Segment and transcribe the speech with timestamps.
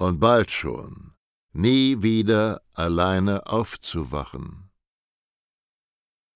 [0.00, 1.12] und bald schon
[1.52, 4.70] nie wieder alleine aufzuwachen.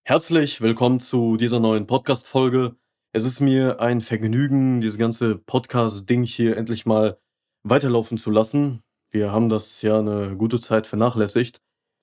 [0.04, 2.76] Herzlich willkommen zu dieser neuen Podcast-Folge.
[3.12, 7.18] Es ist mir ein Vergnügen, dieses ganze Podcast-Ding hier endlich mal
[7.62, 8.82] weiterlaufen zu lassen.
[9.10, 11.62] Wir haben das ja eine gute Zeit vernachlässigt.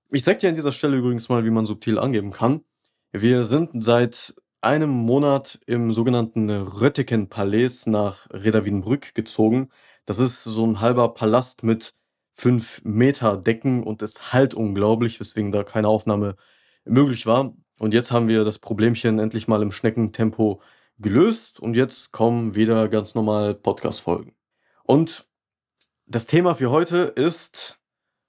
[0.09, 2.63] Ich sag dir an dieser Stelle übrigens mal, wie man subtil angeben kann.
[3.11, 9.69] Wir sind seit einem Monat im sogenannten Rötteken-Palais nach Reda Wiedenbrück gezogen.
[10.05, 11.93] Das ist so ein halber Palast mit
[12.33, 16.35] fünf Meter Decken und ist halt unglaublich, weswegen da keine Aufnahme
[16.85, 17.53] möglich war.
[17.79, 20.61] Und jetzt haben wir das Problemchen endlich mal im Schneckentempo
[20.97, 24.35] gelöst und jetzt kommen wieder ganz normal Podcast-Folgen.
[24.83, 25.25] Und
[26.05, 27.81] das Thema für heute ist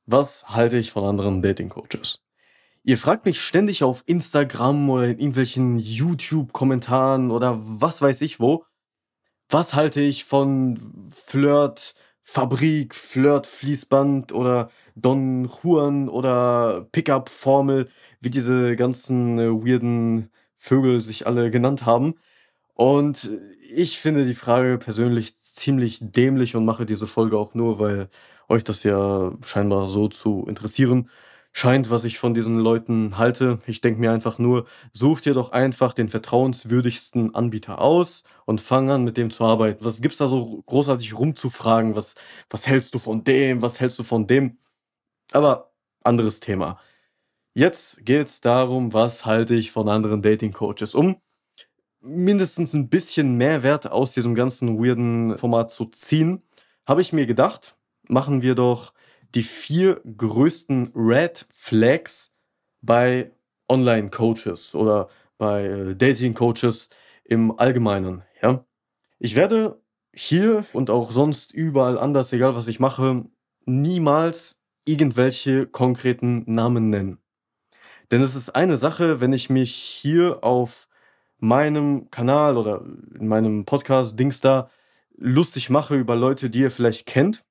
[0.07, 2.21] was halte ich von anderen Dating-Coaches?
[2.83, 8.65] Ihr fragt mich ständig auf Instagram oder in irgendwelchen YouTube-Kommentaren oder was weiß ich wo,
[9.53, 17.89] was halte ich von Flirt, Fabrik, Flirt, Fließband oder Don Juan oder Pickup-Formel,
[18.21, 22.15] wie diese ganzen äh, weirden Vögel sich alle genannt haben.
[22.75, 23.31] Und
[23.75, 28.09] ich finde die Frage persönlich ziemlich dämlich und mache diese Folge auch nur, weil
[28.49, 31.09] euch das ja scheinbar so zu interessieren
[31.53, 33.59] scheint, was ich von diesen Leuten halte.
[33.67, 38.91] Ich denke mir einfach nur, such dir doch einfach den vertrauenswürdigsten Anbieter aus und fang
[38.91, 39.85] an, mit dem zu arbeiten.
[39.85, 41.95] Was gibt's da so großartig rumzufragen?
[41.95, 42.15] Was,
[42.51, 43.63] was hältst du von dem?
[43.63, 44.59] Was hältst du von dem?
[45.33, 46.79] Aber anderes Thema.
[47.55, 51.17] Jetzt geht's darum, was halte ich von anderen Dating Coaches, um
[52.01, 56.43] mindestens ein bisschen Mehrwert aus diesem ganzen weirden Format zu ziehen,
[56.87, 57.77] habe ich mir gedacht,
[58.09, 58.93] machen wir doch
[59.35, 62.37] die vier größten Red Flags
[62.81, 63.33] bei
[63.69, 66.91] Online-Coaches oder bei äh, Dating-Coaches
[67.25, 68.23] im Allgemeinen.
[68.43, 68.65] Ja?
[69.19, 69.81] Ich werde
[70.15, 73.25] hier und auch sonst überall anders, egal was ich mache,
[73.65, 77.19] niemals irgendwelche konkreten Namen nennen.
[78.11, 80.89] Denn es ist eine Sache, wenn ich mich hier auf
[81.39, 82.85] meinem Kanal oder
[83.19, 84.69] in meinem Podcast Dings da
[85.17, 87.45] lustig mache über Leute, die ihr vielleicht kennt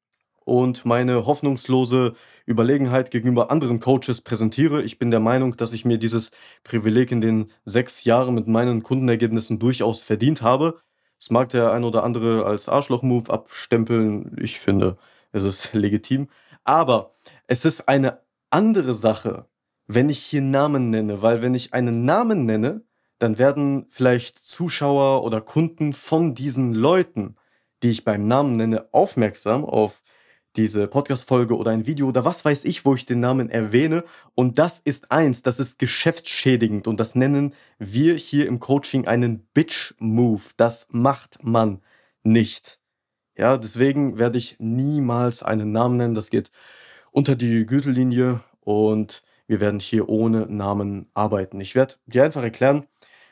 [0.46, 2.14] und meine hoffnungslose
[2.46, 4.82] Überlegenheit gegenüber anderen Coaches präsentiere.
[4.84, 6.32] Ich bin der Meinung, dass ich mir dieses
[6.64, 10.80] Privileg in den sechs Jahren mit meinen Kundenergebnissen durchaus verdient habe.
[11.20, 14.36] Es mag der ein oder andere als Arschloch-Move abstempeln.
[14.42, 14.98] Ich finde,
[15.32, 16.28] es ist legitim.
[16.64, 17.14] Aber
[17.48, 18.20] es ist eine
[18.50, 19.46] andere Sache,
[19.88, 22.84] wenn ich hier Namen nenne, weil wenn ich einen Namen nenne,
[23.20, 27.36] dann werden vielleicht Zuschauer oder Kunden von diesen Leuten,
[27.84, 30.02] die ich beim Namen nenne, aufmerksam auf
[30.56, 34.04] diese Podcast-Folge oder ein Video oder was weiß ich, wo ich den Namen erwähne.
[34.36, 39.48] Und das ist eins, das ist geschäftsschädigend und das nennen wir hier im Coaching einen
[39.54, 40.42] Bitch-Move.
[40.58, 41.82] Das macht man
[42.24, 42.80] nicht.
[43.38, 46.16] Ja, deswegen werde ich niemals einen Namen nennen.
[46.16, 46.52] Das geht
[47.12, 51.60] unter die Gürtellinie und wir werden hier ohne Namen arbeiten.
[51.60, 52.88] Ich werde dir einfach erklären,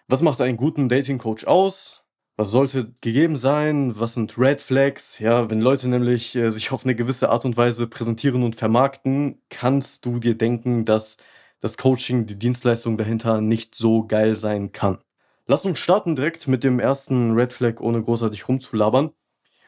[0.08, 1.99] was macht einen guten Dating-Coach aus?
[2.40, 4.00] Was sollte gegeben sein?
[4.00, 5.20] Was sind Red Flags?
[5.20, 9.42] Ja, wenn Leute nämlich äh, sich auf eine gewisse Art und Weise präsentieren und vermarkten,
[9.50, 11.18] kannst du dir denken, dass
[11.60, 15.00] das Coaching, die Dienstleistung dahinter nicht so geil sein kann.
[15.48, 19.12] Lass uns starten direkt mit dem ersten Red Flag, ohne großartig rumzulabern.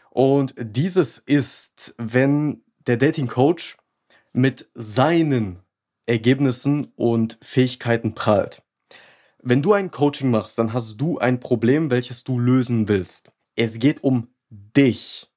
[0.10, 3.76] Und dieses ist, wenn der Dating Coach
[4.32, 5.60] mit seinen
[6.06, 8.64] Ergebnissen und Fähigkeiten prahlt.
[9.44, 13.32] Wenn du ein Coaching machst, dann hast du ein Problem, welches du lösen willst.
[13.56, 15.32] Es geht um dich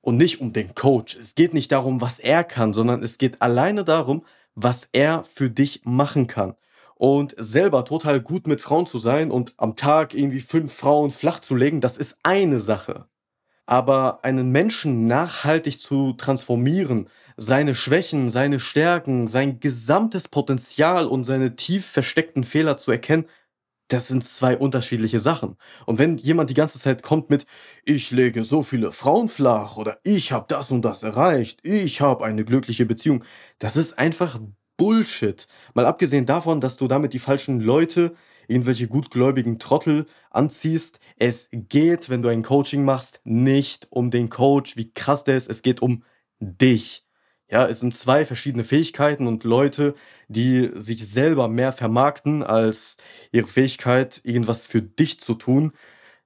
[0.00, 1.16] und nicht um den Coach.
[1.16, 4.24] Es geht nicht darum, was er kann, sondern es geht alleine darum,
[4.56, 6.54] was er für dich machen kann.
[6.96, 11.38] Und selber total gut mit Frauen zu sein und am Tag irgendwie fünf Frauen flach
[11.38, 13.06] zu legen, das ist eine Sache.
[13.66, 21.56] Aber einen Menschen nachhaltig zu transformieren, seine Schwächen, seine Stärken, sein gesamtes Potenzial und seine
[21.56, 23.26] tief versteckten Fehler zu erkennen,
[23.88, 25.56] das sind zwei unterschiedliche Sachen.
[25.86, 27.46] Und wenn jemand die ganze Zeit kommt mit,
[27.84, 32.24] ich lege so viele Frauen flach oder ich habe das und das erreicht, ich habe
[32.24, 33.24] eine glückliche Beziehung,
[33.58, 34.40] das ist einfach
[34.76, 35.46] Bullshit.
[35.74, 38.14] Mal abgesehen davon, dass du damit die falschen Leute,
[38.48, 40.98] irgendwelche gutgläubigen Trottel anziehst.
[41.16, 45.48] Es geht, wenn du ein Coaching machst, nicht um den Coach, wie krass der ist,
[45.48, 46.04] es geht um
[46.40, 47.03] dich.
[47.50, 49.94] Ja, es sind zwei verschiedene Fähigkeiten und Leute,
[50.28, 52.96] die sich selber mehr vermarkten als
[53.32, 55.72] ihre Fähigkeit, irgendwas für dich zu tun.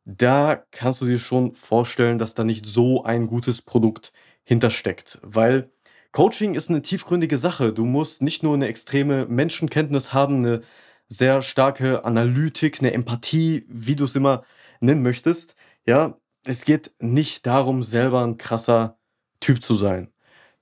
[0.04, 4.12] Da kannst du dir schon vorstellen, dass da nicht so ein gutes Produkt
[4.44, 5.70] hintersteckt, weil
[6.12, 7.72] Coaching ist eine tiefgründige Sache.
[7.72, 10.62] Du musst nicht nur eine extreme Menschenkenntnis haben, eine
[11.08, 14.44] sehr starke Analytik, eine Empathie, wie du es immer
[14.80, 15.54] nennen möchtest.
[15.86, 18.98] Ja, es geht nicht darum, selber ein krasser
[19.40, 20.12] Typ zu sein.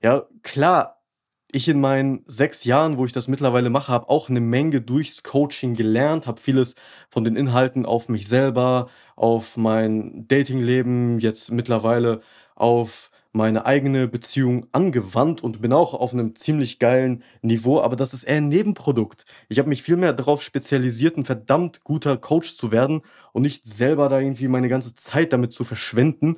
[0.07, 1.03] Ja, klar,
[1.51, 5.21] ich in meinen sechs Jahren, wo ich das mittlerweile mache, habe auch eine Menge durchs
[5.21, 6.75] Coaching gelernt, habe vieles
[7.09, 8.87] von den Inhalten auf mich selber,
[9.17, 12.21] auf mein Datingleben, jetzt mittlerweile
[12.55, 18.13] auf meine eigene Beziehung angewandt und bin auch auf einem ziemlich geilen Niveau, aber das
[18.13, 19.25] ist eher ein Nebenprodukt.
[19.49, 23.01] Ich habe mich viel mehr darauf spezialisiert, ein verdammt guter Coach zu werden
[23.33, 26.37] und nicht selber da irgendwie meine ganze Zeit damit zu verschwenden,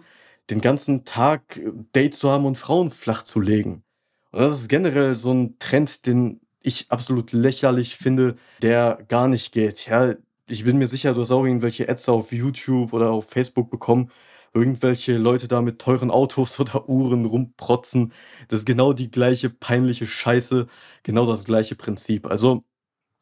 [0.50, 3.84] den ganzen Tag äh, Date zu haben und Frauen flach zu legen.
[4.32, 9.54] Und das ist generell so ein Trend, den ich absolut lächerlich finde, der gar nicht
[9.54, 9.88] geht.
[9.88, 10.16] Ja,
[10.48, 14.12] ich bin mir sicher, du hast auch irgendwelche Ads auf YouTube oder auf Facebook bekommen,
[14.54, 18.14] irgendwelche Leute da mit teuren Autos oder Uhren rumprotzen.
[18.50, 20.68] Das ist genau die gleiche peinliche Scheiße,
[21.04, 22.28] genau das gleiche Prinzip.
[22.28, 22.64] Also,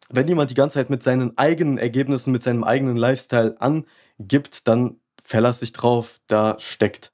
[0.09, 4.99] wenn jemand die ganze Zeit mit seinen eigenen Ergebnissen, mit seinem eigenen Lifestyle angibt, dann
[5.21, 7.11] verlass dich drauf, da steckt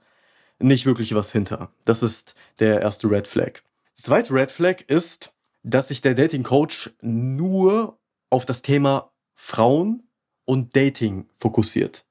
[0.63, 1.71] nicht wirklich was hinter.
[1.85, 3.61] Das ist der erste Red Flag.
[3.95, 7.99] Zweite Red Flag ist, dass sich der Dating Coach nur
[8.29, 10.07] auf das Thema Frauen
[10.45, 12.05] und Dating fokussiert.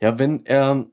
[0.00, 0.86] Ja, wenn er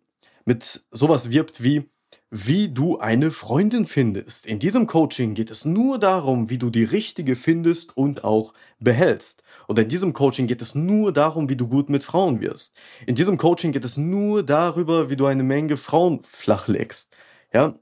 [0.46, 1.90] mit sowas wirbt wie,
[2.34, 4.46] wie du eine Freundin findest.
[4.46, 9.44] In diesem Coaching geht es nur darum, wie du die richtige findest und auch behältst.
[9.68, 12.80] Und in diesem Coaching geht es nur darum, wie du gut mit Frauen wirst.
[13.06, 17.14] In diesem Coaching geht es nur darüber, wie du eine Menge Frauen flachlegst.
[17.54, 17.76] Ja,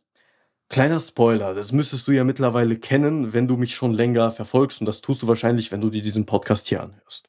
[0.72, 4.86] Kleiner Spoiler, das müsstest du ja mittlerweile kennen, wenn du mich schon länger verfolgst und
[4.86, 7.28] das tust du wahrscheinlich, wenn du dir diesen Podcast hier anhörst.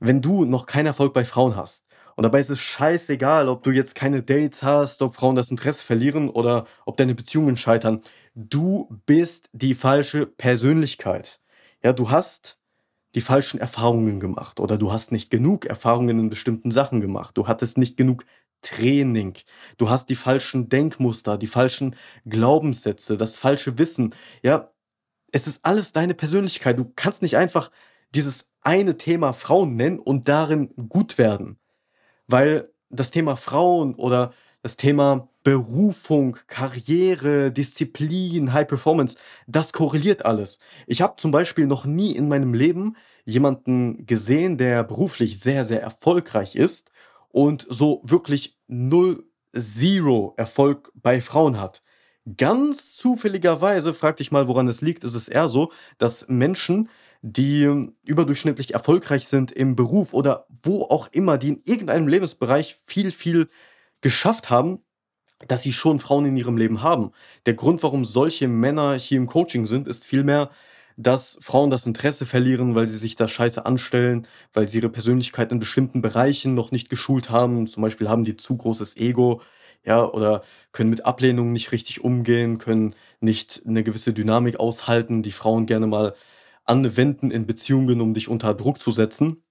[0.00, 1.86] Wenn du noch keinen Erfolg bei Frauen hast,
[2.16, 5.84] und dabei ist es scheißegal, ob du jetzt keine Dates hast, ob Frauen das Interesse
[5.84, 8.00] verlieren oder ob deine Beziehungen scheitern.
[8.34, 11.40] Du bist die falsche Persönlichkeit.
[11.84, 12.58] Ja, du hast
[13.14, 17.36] die falschen Erfahrungen gemacht oder du hast nicht genug Erfahrungen in bestimmten Sachen gemacht.
[17.36, 18.24] Du hattest nicht genug
[18.62, 19.34] Training.
[19.76, 21.96] Du hast die falschen Denkmuster, die falschen
[22.26, 24.14] Glaubenssätze, das falsche Wissen.
[24.42, 24.72] Ja,
[25.32, 26.78] es ist alles deine Persönlichkeit.
[26.78, 27.70] Du kannst nicht einfach
[28.14, 31.58] dieses eine Thema Frauen nennen und darin gut werden
[32.28, 34.32] weil das Thema Frauen oder
[34.62, 40.58] das Thema Berufung, Karriere, Disziplin, High Performance, das korreliert alles.
[40.88, 45.82] Ich habe zum Beispiel noch nie in meinem Leben jemanden gesehen, der beruflich sehr, sehr
[45.82, 46.90] erfolgreich ist
[47.28, 49.24] und so wirklich null,
[49.56, 51.82] zero Erfolg bei Frauen hat.
[52.36, 56.88] Ganz zufälligerweise, frag dich mal, woran es liegt, ist es eher so, dass Menschen,
[57.28, 63.10] die überdurchschnittlich erfolgreich sind im Beruf oder wo auch immer, die in irgendeinem Lebensbereich viel,
[63.10, 63.48] viel
[64.00, 64.84] geschafft haben,
[65.48, 67.10] dass sie schon Frauen in ihrem Leben haben.
[67.44, 70.50] Der Grund, warum solche Männer hier im Coaching sind, ist vielmehr,
[70.96, 75.50] dass Frauen das Interesse verlieren, weil sie sich da scheiße anstellen, weil sie ihre Persönlichkeit
[75.50, 77.66] in bestimmten Bereichen noch nicht geschult haben.
[77.66, 79.42] Zum Beispiel haben die zu großes Ego,
[79.84, 85.32] ja, oder können mit Ablehnung nicht richtig umgehen, können nicht eine gewisse Dynamik aushalten, die
[85.32, 86.14] Frauen gerne mal
[86.66, 89.42] anwenden in Beziehungen, um dich unter Druck zu setzen.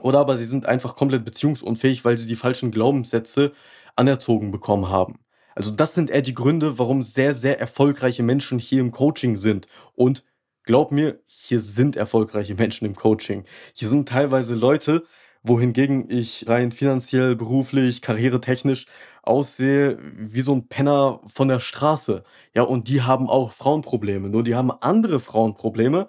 [0.00, 3.52] Oder aber sie sind einfach komplett beziehungsunfähig, weil sie die falschen Glaubenssätze
[3.96, 5.20] anerzogen bekommen haben.
[5.54, 9.66] Also das sind eher die Gründe, warum sehr, sehr erfolgreiche Menschen hier im Coaching sind.
[9.94, 10.24] Und
[10.62, 13.44] glaub mir, hier sind erfolgreiche Menschen im Coaching.
[13.74, 15.04] Hier sind teilweise Leute,
[15.42, 18.86] wohingegen ich rein finanziell, beruflich, karrieretechnisch
[19.22, 22.22] aussehe wie so ein Penner von der Straße.
[22.54, 24.28] Ja, und die haben auch Frauenprobleme.
[24.28, 26.08] Nur die haben andere Frauenprobleme,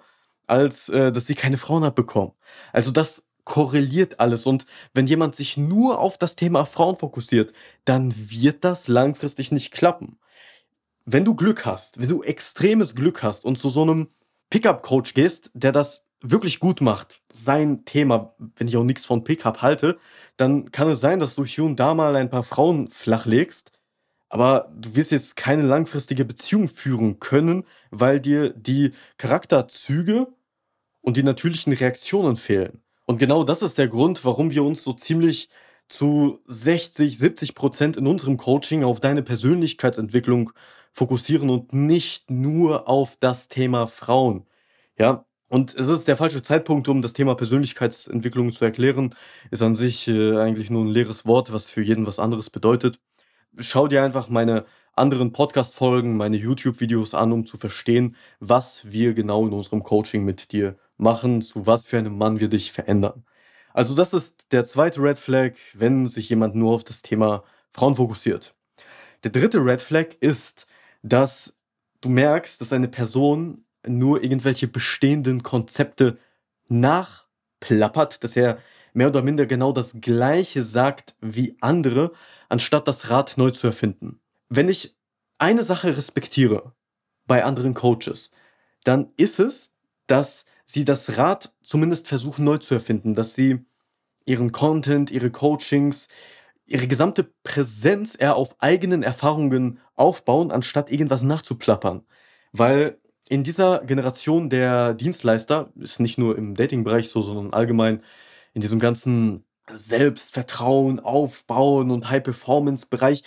[0.50, 2.32] als äh, dass sie keine Frauen hat bekommen.
[2.72, 4.46] Also das korreliert alles.
[4.46, 7.52] Und wenn jemand sich nur auf das Thema Frauen fokussiert,
[7.84, 10.18] dann wird das langfristig nicht klappen.
[11.04, 14.08] Wenn du Glück hast, wenn du extremes Glück hast und zu so einem
[14.50, 19.62] Pickup-Coach gehst, der das wirklich gut macht, sein Thema, wenn ich auch nichts von Pickup
[19.62, 19.98] halte,
[20.36, 23.72] dann kann es sein, dass du hier und da mal ein paar Frauen flachlegst.
[24.28, 30.28] aber du wirst jetzt keine langfristige Beziehung führen können, weil dir die Charakterzüge
[31.02, 32.82] und die natürlichen Reaktionen fehlen.
[33.06, 35.48] Und genau das ist der Grund, warum wir uns so ziemlich
[35.88, 40.52] zu 60, 70 Prozent in unserem Coaching auf deine Persönlichkeitsentwicklung
[40.92, 44.46] fokussieren und nicht nur auf das Thema Frauen.
[44.98, 49.14] Ja, und es ist der falsche Zeitpunkt, um das Thema Persönlichkeitsentwicklung zu erklären.
[49.50, 53.00] Ist an sich äh, eigentlich nur ein leeres Wort, was für jeden was anderes bedeutet.
[53.58, 54.64] Schau dir einfach meine
[54.94, 60.52] anderen Podcast-Folgen, meine YouTube-Videos an, um zu verstehen, was wir genau in unserem Coaching mit
[60.52, 63.24] dir machen, zu was für einem Mann wir dich verändern.
[63.72, 67.96] Also das ist der zweite Red Flag, wenn sich jemand nur auf das Thema Frauen
[67.96, 68.54] fokussiert.
[69.24, 70.66] Der dritte Red Flag ist,
[71.02, 71.58] dass
[72.00, 76.18] du merkst, dass eine Person nur irgendwelche bestehenden Konzepte
[76.68, 78.58] nachplappert, dass er
[78.92, 82.12] mehr oder minder genau das Gleiche sagt wie andere,
[82.48, 84.20] anstatt das Rad neu zu erfinden.
[84.48, 84.96] Wenn ich
[85.38, 86.74] eine Sache respektiere
[87.26, 88.32] bei anderen Coaches,
[88.84, 89.72] dann ist es,
[90.06, 93.64] dass sie das Rad zumindest versuchen neu zu erfinden, dass sie
[94.24, 96.08] ihren Content, ihre Coachings,
[96.66, 102.04] ihre gesamte Präsenz eher auf eigenen Erfahrungen aufbauen, anstatt irgendwas nachzuplappern.
[102.52, 102.98] Weil
[103.28, 108.02] in dieser Generation der Dienstleister, ist nicht nur im Dating-Bereich so, sondern allgemein
[108.54, 113.22] in diesem ganzen Selbstvertrauen aufbauen und High-Performance-Bereich,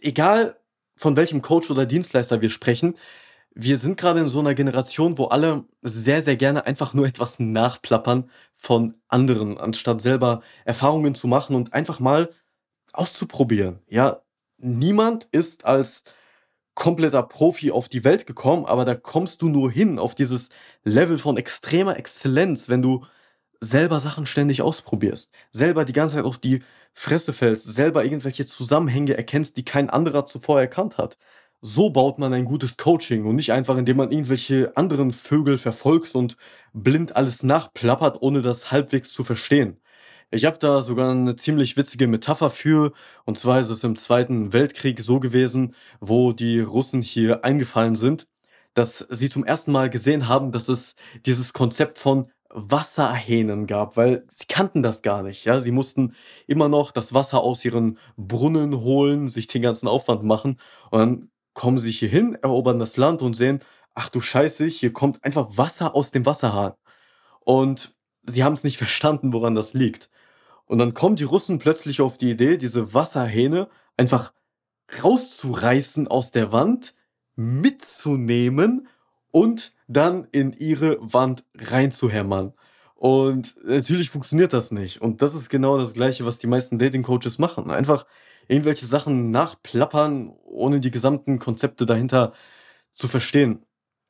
[0.00, 0.58] egal
[0.96, 2.94] von welchem Coach oder Dienstleister wir sprechen,
[3.54, 7.40] wir sind gerade in so einer Generation, wo alle sehr, sehr gerne einfach nur etwas
[7.40, 12.30] nachplappern von anderen, anstatt selber Erfahrungen zu machen und einfach mal
[12.92, 13.80] auszuprobieren.
[13.88, 14.22] Ja,
[14.58, 16.04] niemand ist als
[16.74, 20.50] kompletter Profi auf die Welt gekommen, aber da kommst du nur hin auf dieses
[20.84, 23.04] Level von extremer Exzellenz, wenn du
[23.60, 26.62] selber Sachen ständig ausprobierst, selber die ganze Zeit auf die
[26.94, 31.18] Fresse fällst, selber irgendwelche Zusammenhänge erkennst, die kein anderer zuvor erkannt hat.
[31.62, 36.14] So baut man ein gutes Coaching und nicht einfach, indem man irgendwelche anderen Vögel verfolgt
[36.14, 36.36] und
[36.72, 39.78] blind alles nachplappert, ohne das halbwegs zu verstehen.
[40.30, 42.92] Ich habe da sogar eine ziemlich witzige Metapher für.
[43.26, 48.26] Und zwar ist es im Zweiten Weltkrieg so gewesen, wo die Russen hier eingefallen sind,
[48.74, 50.94] dass sie zum ersten Mal gesehen haben, dass es
[51.26, 55.44] dieses Konzept von Wasserhähnen gab, weil sie kannten das gar nicht.
[55.44, 56.14] Ja, sie mussten
[56.46, 60.58] immer noch das Wasser aus ihren Brunnen holen, sich den ganzen Aufwand machen
[60.90, 63.60] und dann kommen sie hier hin, erobern das Land und sehen,
[63.94, 66.72] ach du Scheiße, hier kommt einfach Wasser aus dem Wasserhahn.
[67.40, 70.08] Und sie haben es nicht verstanden, woran das liegt.
[70.64, 74.32] Und dann kommen die Russen plötzlich auf die Idee, diese Wasserhähne einfach
[75.02, 76.94] rauszureißen aus der Wand,
[77.36, 78.88] mitzunehmen
[79.30, 82.54] und dann in ihre Wand reinzuhämmern.
[82.94, 85.02] Und natürlich funktioniert das nicht.
[85.02, 87.70] Und das ist genau das Gleiche, was die meisten Dating-Coaches machen.
[87.70, 88.06] Einfach
[88.50, 92.32] irgendwelche Sachen nachplappern, ohne die gesamten Konzepte dahinter
[92.94, 93.64] zu verstehen.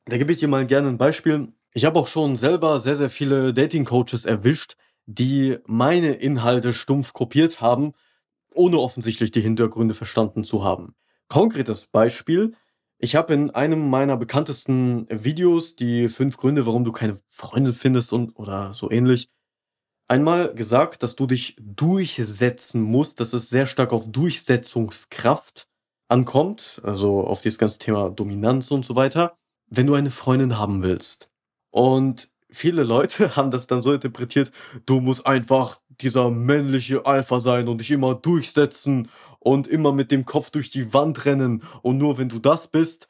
[0.05, 1.53] Da gebe ich dir mal gerne ein Beispiel.
[1.73, 7.61] Ich habe auch schon selber sehr, sehr viele Dating-Coaches erwischt, die meine Inhalte stumpf kopiert
[7.61, 7.93] haben,
[8.53, 10.95] ohne offensichtlich die Hintergründe verstanden zu haben.
[11.27, 12.53] Konkretes Beispiel.
[12.97, 18.11] Ich habe in einem meiner bekanntesten Videos, die fünf Gründe, warum du keine Freundin findest
[18.11, 19.29] und oder so ähnlich,
[20.11, 25.69] einmal gesagt, dass du dich durchsetzen musst, dass es sehr stark auf Durchsetzungskraft
[26.09, 29.37] ankommt, also auf dieses ganze Thema Dominanz und so weiter,
[29.67, 31.31] wenn du eine Freundin haben willst.
[31.69, 34.51] Und viele Leute haben das dann so interpretiert,
[34.85, 39.07] du musst einfach dieser männliche Alpha sein und dich immer durchsetzen
[39.39, 43.07] und immer mit dem Kopf durch die Wand rennen und nur wenn du das bist,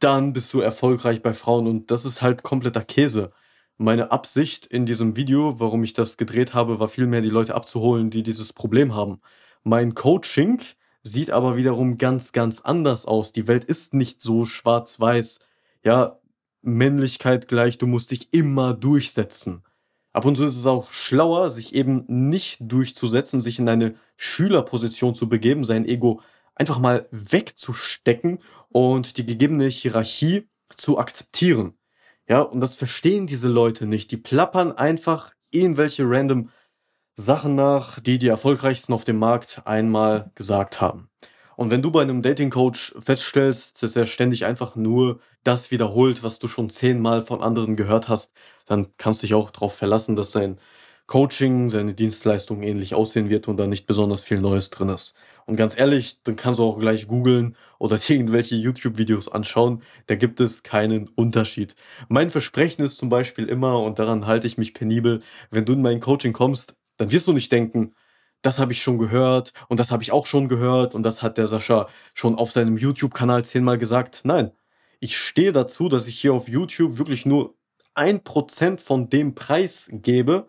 [0.00, 3.30] dann bist du erfolgreich bei Frauen und das ist halt kompletter Käse.
[3.76, 8.08] Meine Absicht in diesem Video, warum ich das gedreht habe, war vielmehr die Leute abzuholen,
[8.08, 9.20] die dieses Problem haben.
[9.64, 10.60] Mein Coaching
[11.02, 13.32] sieht aber wiederum ganz, ganz anders aus.
[13.32, 15.40] Die Welt ist nicht so schwarz-weiß.
[15.84, 16.20] Ja,
[16.62, 19.64] Männlichkeit gleich, du musst dich immer durchsetzen.
[20.12, 25.16] Ab und zu ist es auch schlauer, sich eben nicht durchzusetzen, sich in eine Schülerposition
[25.16, 26.20] zu begeben, sein Ego
[26.54, 28.38] einfach mal wegzustecken
[28.68, 31.74] und die gegebene Hierarchie zu akzeptieren.
[32.28, 34.10] Ja, und das verstehen diese Leute nicht.
[34.10, 36.50] Die plappern einfach irgendwelche random
[37.16, 41.10] Sachen nach, die die erfolgreichsten auf dem Markt einmal gesagt haben.
[41.56, 46.22] Und wenn du bei einem Dating Coach feststellst, dass er ständig einfach nur das wiederholt,
[46.24, 48.34] was du schon zehnmal von anderen gehört hast,
[48.66, 50.58] dann kannst du dich auch darauf verlassen, dass sein
[51.06, 55.14] Coaching, seine Dienstleistung ähnlich aussehen wird und da nicht besonders viel Neues drin ist.
[55.46, 59.82] Und ganz ehrlich, dann kannst du auch gleich googeln oder irgendwelche YouTube-Videos anschauen.
[60.06, 61.74] Da gibt es keinen Unterschied.
[62.08, 65.20] Mein Versprechen ist zum Beispiel immer, und daran halte ich mich penibel,
[65.50, 67.94] wenn du in mein Coaching kommst, dann wirst du nicht denken,
[68.42, 71.38] das habe ich schon gehört und das habe ich auch schon gehört und das hat
[71.38, 74.22] der Sascha schon auf seinem YouTube-Kanal zehnmal gesagt.
[74.24, 74.52] Nein,
[75.00, 77.56] ich stehe dazu, dass ich hier auf YouTube wirklich nur
[77.94, 80.48] ein Prozent von dem Preis gebe,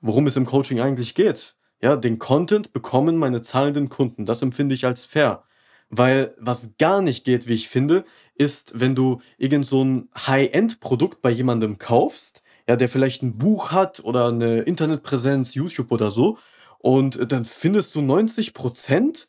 [0.00, 1.56] worum es im Coaching eigentlich geht.
[1.82, 4.26] Ja, den Content bekommen meine zahlenden Kunden.
[4.26, 5.44] Das empfinde ich als fair.
[5.88, 8.04] Weil was gar nicht geht, wie ich finde,
[8.34, 13.72] ist, wenn du irgend so ein High-End-Produkt bei jemandem kaufst, ja, der vielleicht ein Buch
[13.72, 16.38] hat oder eine Internetpräsenz, YouTube oder so,
[16.78, 19.28] und dann findest du 90 Prozent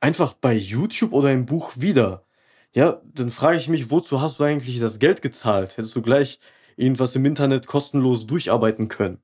[0.00, 2.26] einfach bei YouTube oder im Buch wieder.
[2.72, 5.76] Ja, dann frage ich mich, wozu hast du eigentlich das Geld gezahlt?
[5.76, 6.40] Hättest du gleich
[6.76, 9.20] irgendwas im Internet kostenlos durcharbeiten können.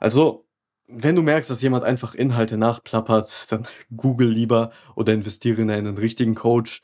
[0.00, 0.46] Also,
[0.86, 5.98] wenn du merkst, dass jemand einfach Inhalte nachplappert, dann google lieber oder investiere in einen
[5.98, 6.82] richtigen Coach,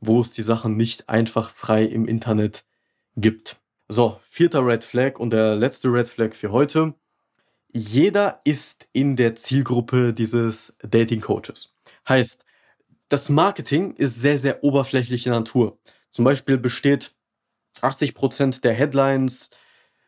[0.00, 2.64] wo es die Sachen nicht einfach frei im Internet
[3.16, 3.60] gibt.
[3.88, 6.94] So, vierter Red Flag und der letzte Red Flag für heute.
[7.72, 11.74] Jeder ist in der Zielgruppe dieses Dating Coaches.
[12.08, 12.44] Heißt,
[13.08, 15.78] das Marketing ist sehr, sehr oberflächliche Natur.
[16.10, 17.12] Zum Beispiel besteht
[17.80, 19.50] 80% der Headlines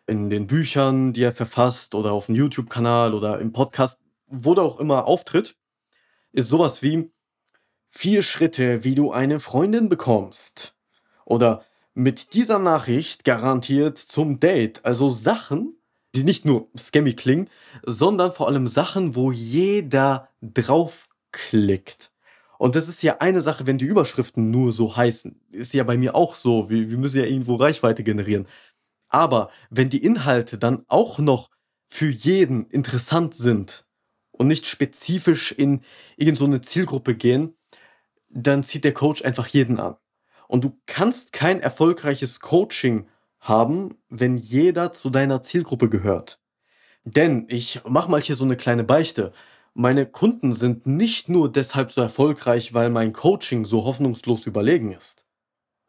[0.07, 4.65] in den Büchern, die er verfasst oder auf dem YouTube-Kanal oder im Podcast, wo der
[4.65, 5.57] auch immer auftritt,
[6.33, 7.11] ist sowas wie
[7.89, 10.75] vier Schritte, wie du eine Freundin bekommst.
[11.25, 14.85] Oder mit dieser Nachricht garantiert zum Date.
[14.85, 15.77] Also Sachen,
[16.15, 17.49] die nicht nur scammy klingen,
[17.85, 22.13] sondern vor allem Sachen, wo jeder draufklickt.
[22.59, 25.41] Und das ist ja eine Sache, wenn die Überschriften nur so heißen.
[25.51, 26.71] Ist ja bei mir auch so.
[26.71, 28.47] Wir, wir müssen ja irgendwo Reichweite generieren.
[29.09, 31.51] Aber wenn die Inhalte dann auch noch
[31.87, 33.87] für jeden interessant sind
[34.33, 35.83] und nicht spezifisch in
[36.17, 37.57] irgendeine Zielgruppe gehen,
[38.29, 39.97] dann zieht der Coach einfach jeden an.
[40.49, 43.09] Und du kannst kein erfolgreiches Coaching
[43.41, 46.41] haben, wenn jeder zu deiner Zielgruppe gehört.
[47.05, 49.33] Denn ich mach mal hier so eine kleine Beichte.
[49.75, 55.25] Meine Kunden sind nicht nur deshalb so erfolgreich, weil mein Coaching so hoffnungslos überlegen ist,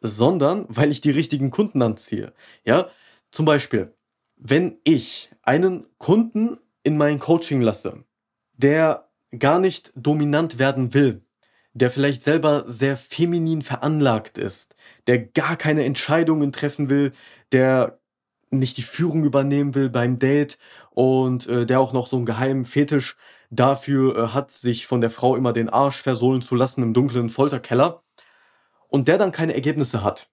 [0.02, 2.34] sondern weil ich die richtigen Kunden anziehe.
[2.66, 2.90] Ja,
[3.32, 3.94] zum Beispiel,
[4.36, 8.04] wenn ich einen Kunden in mein Coaching lasse,
[8.54, 11.26] der gar nicht dominant werden will,
[11.74, 17.12] der vielleicht selber sehr feminin veranlagt ist, der gar keine Entscheidungen treffen will,
[17.52, 18.00] der
[18.50, 20.58] nicht die Führung übernehmen will beim Date
[20.92, 23.18] und äh, der auch noch so einen geheimen Fetisch
[23.50, 27.30] dafür äh, hat, sich von der Frau immer den Arsch versohlen zu lassen im dunklen
[27.30, 28.04] Folterkeller
[28.88, 30.30] und der dann keine Ergebnisse hat.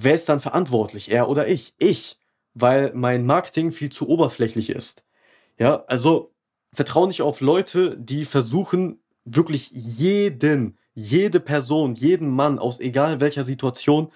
[0.00, 1.74] Wer ist dann verantwortlich, er oder ich?
[1.78, 2.20] Ich,
[2.54, 5.04] weil mein Marketing viel zu oberflächlich ist.
[5.58, 6.32] Ja, also
[6.72, 13.42] vertraue nicht auf Leute, die versuchen, wirklich jeden, jede Person, jeden Mann aus egal welcher
[13.42, 14.12] Situation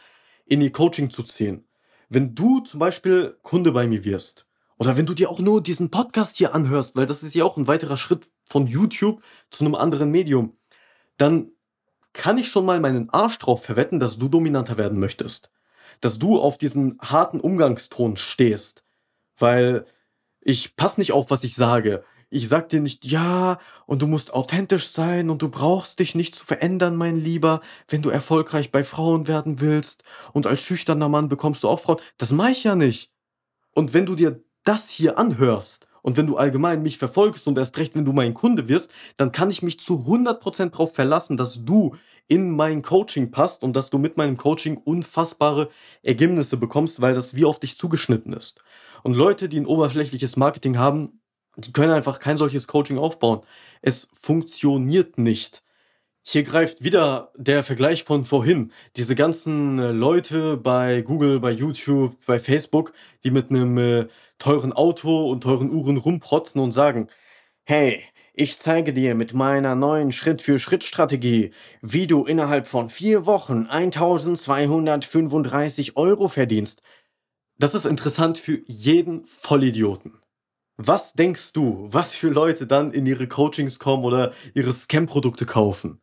[0.46, 1.66] in ihr Coaching zu ziehen.
[2.08, 4.46] Wenn du zum Beispiel Kunde bei mir wirst
[4.78, 7.56] oder wenn du dir auch nur diesen Podcast hier anhörst, weil das ist ja auch
[7.56, 10.56] ein weiterer Schritt von YouTube zu einem anderen Medium,
[11.16, 11.50] dann
[12.12, 15.50] kann ich schon mal meinen Arsch drauf verwetten, dass du dominanter werden möchtest.
[16.02, 18.84] Dass du auf diesen harten Umgangston stehst.
[19.38, 19.86] Weil
[20.42, 22.04] ich pass nicht auf, was ich sage.
[22.28, 26.34] Ich sag dir nicht, ja, und du musst authentisch sein und du brauchst dich nicht
[26.34, 30.02] zu verändern, mein Lieber, wenn du erfolgreich bei Frauen werden willst.
[30.32, 32.00] Und als schüchterner Mann bekommst du auch Frauen.
[32.18, 33.12] Das mach ich ja nicht.
[33.74, 37.78] Und wenn du dir das hier anhörst und wenn du allgemein mich verfolgst und erst
[37.78, 41.64] recht, wenn du mein Kunde wirst, dann kann ich mich zu 100% darauf verlassen, dass
[41.64, 41.96] du
[42.28, 45.68] in mein Coaching passt und dass du mit meinem Coaching unfassbare
[46.02, 48.62] Ergebnisse bekommst, weil das wie auf dich zugeschnitten ist.
[49.02, 51.20] Und Leute, die ein oberflächliches Marketing haben,
[51.56, 53.40] die können einfach kein solches Coaching aufbauen.
[53.82, 55.62] Es funktioniert nicht.
[56.24, 58.72] Hier greift wieder der Vergleich von vorhin.
[58.96, 62.92] Diese ganzen äh, Leute bei Google, bei YouTube, bei Facebook,
[63.24, 64.06] die mit einem äh,
[64.38, 67.08] teuren Auto und teuren Uhren rumprotzen und sagen,
[67.64, 68.02] hey,
[68.34, 71.50] ich zeige dir mit meiner neuen Schritt-für-Schritt-Strategie,
[71.82, 76.80] wie du innerhalb von vier Wochen 1235 Euro verdienst.
[77.58, 80.22] Das ist interessant für jeden Vollidioten.
[80.78, 86.00] Was denkst du, was für Leute dann in ihre Coachings kommen oder ihre Scam-Produkte kaufen?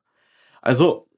[0.62, 1.09] Also,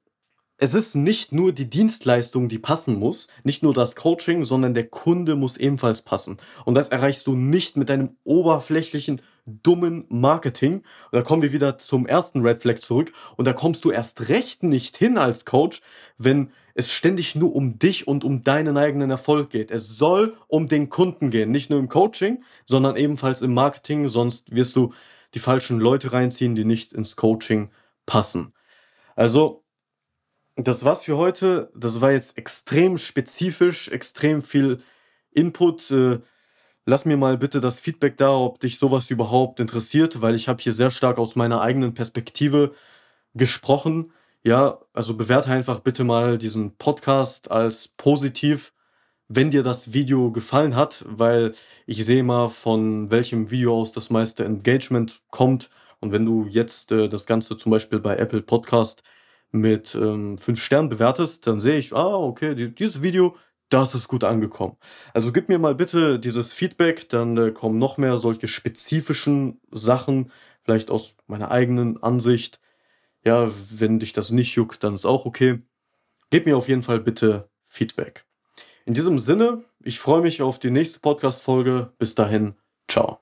[0.62, 4.86] es ist nicht nur die Dienstleistung, die passen muss, nicht nur das Coaching, sondern der
[4.86, 6.36] Kunde muss ebenfalls passen.
[6.64, 10.74] Und das erreichst du nicht mit deinem oberflächlichen, dummen Marketing.
[10.74, 13.12] Und da kommen wir wieder zum ersten Red Flag zurück.
[13.36, 15.80] Und da kommst du erst recht nicht hin als Coach,
[16.16, 19.72] wenn es ständig nur um dich und um deinen eigenen Erfolg geht.
[19.72, 24.54] Es soll um den Kunden gehen, nicht nur im Coaching, sondern ebenfalls im Marketing, sonst
[24.54, 24.94] wirst du
[25.34, 27.70] die falschen Leute reinziehen, die nicht ins Coaching
[28.06, 28.54] passen.
[29.16, 29.61] Also,
[30.56, 31.70] das war's für heute.
[31.74, 34.78] Das war jetzt extrem spezifisch, extrem viel
[35.30, 35.90] Input.
[35.90, 36.20] Äh,
[36.84, 40.60] Lass mir mal bitte das Feedback da, ob dich sowas überhaupt interessiert, weil ich habe
[40.60, 42.74] hier sehr stark aus meiner eigenen Perspektive
[43.34, 44.12] gesprochen.
[44.42, 48.72] Ja, also bewerte einfach bitte mal diesen Podcast als positiv,
[49.28, 51.54] wenn dir das Video gefallen hat, weil
[51.86, 55.70] ich sehe mal, von welchem Video aus das meiste Engagement kommt.
[56.00, 59.04] Und wenn du jetzt äh, das Ganze zum Beispiel bei Apple Podcast
[59.52, 63.36] mit ähm, 5 Sternen bewertest, dann sehe ich, ah, okay, die, dieses Video
[63.72, 64.76] das ist gut angekommen.
[65.14, 70.30] Also gib mir mal bitte dieses Feedback, dann äh, kommen noch mehr solche spezifischen Sachen,
[70.62, 72.60] vielleicht aus meiner eigenen Ansicht.
[73.24, 75.62] Ja, wenn dich das nicht juckt, dann ist auch okay.
[76.30, 78.26] Gib mir auf jeden Fall bitte Feedback.
[78.84, 81.92] In diesem Sinne, ich freue mich auf die nächste Podcast-Folge.
[81.98, 82.54] Bis dahin,
[82.88, 83.20] ciao.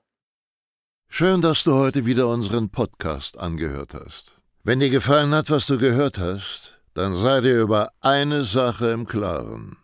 [1.07, 4.40] Schön, dass du heute wieder unseren Podcast angehört hast.
[4.63, 9.07] Wenn dir gefallen hat, was du gehört hast, dann sei dir über eine Sache im
[9.07, 9.77] Klaren.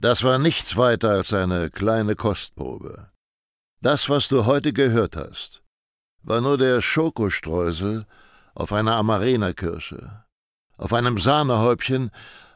[0.00, 3.10] Das war nichts weiter als eine kleine Kostprobe.
[3.82, 5.62] Das, was du heute gehört hast,
[6.22, 8.06] war nur der Schokostreusel
[8.54, 10.24] auf einer Amarena-Kirsche,
[10.78, 12.10] auf einem Sahnehäubchen,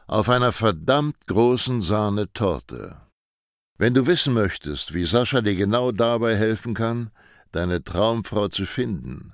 [0.07, 2.97] auf einer verdammt großen Sahnetorte.
[3.77, 7.11] Wenn du wissen möchtest, wie Sascha dir genau dabei helfen kann,
[7.51, 9.33] deine Traumfrau zu finden,